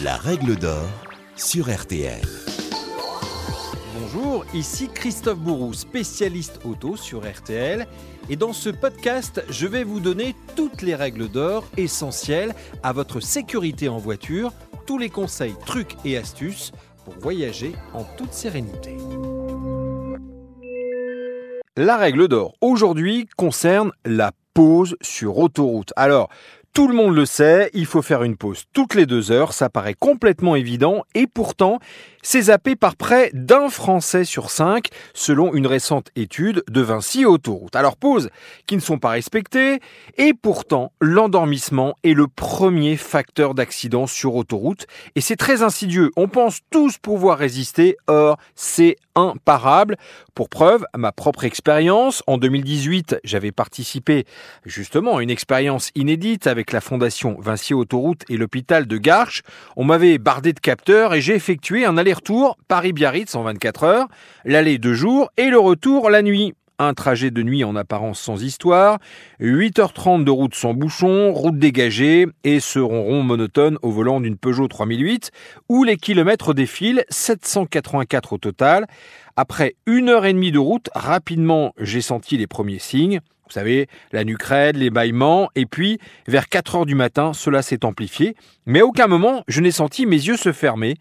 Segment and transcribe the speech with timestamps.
[0.00, 0.88] La règle d'or
[1.36, 2.22] sur RTL.
[3.94, 7.86] Bonjour, ici Christophe Bourou, spécialiste auto sur RTL.
[8.30, 13.20] Et dans ce podcast, je vais vous donner toutes les règles d'or essentielles à votre
[13.20, 14.52] sécurité en voiture,
[14.86, 16.72] tous les conseils, trucs et astuces
[17.04, 18.96] pour voyager en toute sérénité.
[21.76, 25.92] La règle d'or aujourd'hui concerne la pause sur autoroute.
[25.96, 26.28] Alors,
[26.72, 29.68] tout le monde le sait, il faut faire une pause toutes les deux heures, ça
[29.68, 31.78] paraît complètement évident, et pourtant,
[32.22, 37.76] c'est zappé par près d'un Français sur cinq, selon une récente étude de Vinci Autoroute.
[37.76, 38.30] Alors pause
[38.66, 39.80] qui ne sont pas respectées,
[40.16, 46.10] et pourtant, l'endormissement est le premier facteur d'accident sur autoroute, et c'est très insidieux.
[46.16, 49.96] On pense tous pouvoir résister, or c'est imparable.
[50.34, 54.24] Pour preuve, ma propre expérience, en 2018, j'avais participé
[54.64, 59.42] justement à une expérience inédite avec la fondation Vinci Autoroute et l'hôpital de Garches.
[59.76, 64.08] On m'avait bardé de capteurs et j'ai effectué un aller-retour Paris-Biarritz en 24 heures,
[64.44, 66.54] l'aller deux jours et le retour la nuit.
[66.84, 68.98] Un trajet de nuit en apparence sans histoire,
[69.40, 74.66] 8h30 de route sans bouchon, route dégagée et ce ronron monotone au volant d'une Peugeot
[74.66, 75.30] 3008
[75.68, 78.88] où les kilomètres défilent, 784 au total.
[79.36, 83.20] Après une heure et demie de route, rapidement j'ai senti les premiers signes.
[83.46, 87.62] Vous savez, la nuque raide, les bâillements, et puis vers 4 heures du matin, cela
[87.62, 88.34] s'est amplifié.
[88.66, 90.96] Mais à aucun moment, je n'ai senti mes yeux se fermer.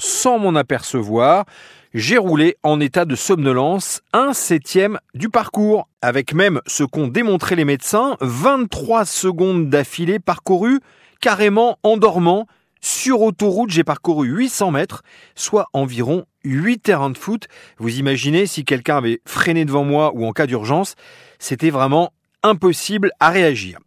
[0.00, 1.44] Sans m'en apercevoir,
[1.92, 7.54] j'ai roulé en état de somnolence un septième du parcours, avec même ce qu'ont démontré
[7.54, 10.80] les médecins, 23 secondes d'affilée parcourues
[11.20, 12.46] carrément en dormant.
[12.80, 15.02] Sur autoroute, j'ai parcouru 800 mètres,
[15.34, 17.48] soit environ 8 terrains de foot.
[17.76, 20.94] Vous imaginez si quelqu'un avait freiné devant moi ou en cas d'urgence,
[21.38, 23.78] c'était vraiment impossible à réagir.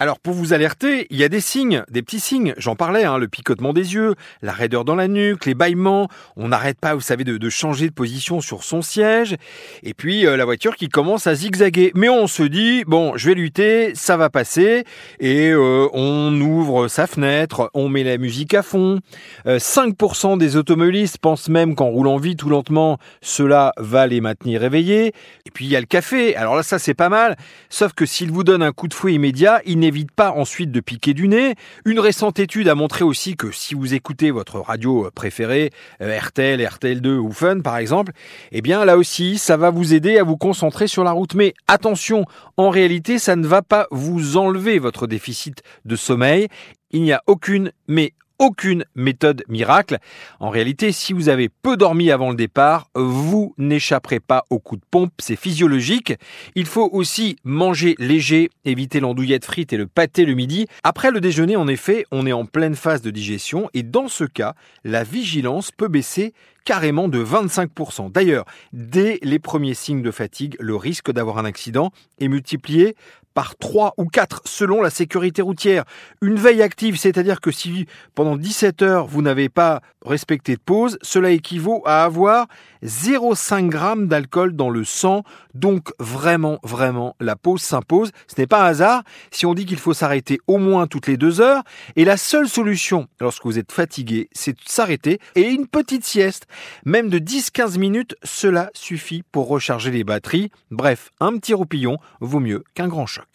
[0.00, 3.18] Alors pour vous alerter, il y a des signes, des petits signes, j'en parlais, hein,
[3.18, 7.00] le picotement des yeux, la raideur dans la nuque, les bâillements, on n'arrête pas, vous
[7.00, 9.34] savez, de, changer de position sur son siège,
[9.82, 11.90] et puis euh, la voiture qui commence à zigzaguer.
[11.96, 14.84] Mais on se dit, bon, je vais lutter, ça va passer,
[15.18, 19.00] et euh, on ouvre sa fenêtre, on met la musique à fond.
[19.46, 24.62] 5% euh, des automobilistes pensent même qu'en roulant vite ou lentement, cela va les maintenir
[24.62, 25.08] éveillés.
[25.44, 27.36] Et puis il y a le café, alors là ça c'est pas mal,
[27.68, 30.70] sauf que s'il vous donne un coup de fouet immédiat, il n'est n'évite pas ensuite
[30.70, 31.54] de piquer du nez.
[31.86, 35.70] Une récente étude a montré aussi que si vous écoutez votre radio préférée,
[36.02, 38.12] euh, RTL, RTL2 ou Fun par exemple,
[38.52, 41.34] eh bien là aussi, ça va vous aider à vous concentrer sur la route.
[41.34, 42.26] Mais attention,
[42.58, 46.48] en réalité, ça ne va pas vous enlever votre déficit de sommeil.
[46.90, 49.98] Il n'y a aucune, mais aucune méthode miracle.
[50.40, 54.76] En réalité, si vous avez peu dormi avant le départ, vous n'échapperez pas au coup
[54.76, 56.14] de pompe, c'est physiologique.
[56.54, 60.66] Il faut aussi manger léger, éviter l'andouillette frite et le pâté le midi.
[60.82, 64.24] Après le déjeuner, en effet, on est en pleine phase de digestion et dans ce
[64.24, 64.54] cas,
[64.84, 66.32] la vigilance peut baisser
[66.64, 68.12] carrément de 25%.
[68.12, 68.44] D'ailleurs,
[68.74, 72.94] dès les premiers signes de fatigue, le risque d'avoir un accident est multiplié
[73.38, 75.84] par 3 ou 4 selon la sécurité routière.
[76.22, 80.98] Une veille active, c'est-à-dire que si pendant 17 heures vous n'avez pas respecté de pause,
[81.02, 82.48] cela équivaut à avoir
[82.82, 85.22] 0,5 g d'alcool dans le sang.
[85.54, 88.10] Donc vraiment, vraiment, la pause s'impose.
[88.26, 91.16] Ce n'est pas un hasard si on dit qu'il faut s'arrêter au moins toutes les
[91.16, 91.62] deux heures.
[91.94, 96.46] Et la seule solution lorsque vous êtes fatigué, c'est de s'arrêter et une petite sieste.
[96.84, 100.50] Même de 10-15 minutes, cela suffit pour recharger les batteries.
[100.72, 103.27] Bref, un petit roupillon vaut mieux qu'un grand choc.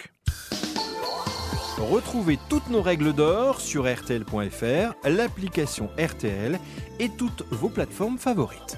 [1.77, 6.59] Retrouvez toutes nos règles d'or sur rtl.fr, l'application RTL
[6.99, 8.77] et toutes vos plateformes favorites.